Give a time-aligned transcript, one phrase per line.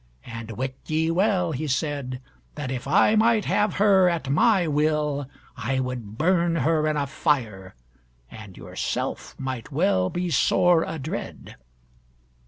[0.25, 2.21] And wit ye well," he said,
[2.55, 7.05] "that if I might have her at my will, I would burn her in a
[7.05, 7.75] fire,
[8.31, 11.55] and yourself might well be sore adread."